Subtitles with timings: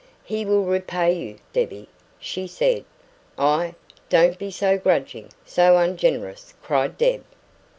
[0.23, 1.87] "He will repay you, Debbie,"
[2.19, 2.85] she said.
[3.37, 3.73] "Ah,
[4.09, 7.23] don't be so grudging so ungenerous!" cried Deb.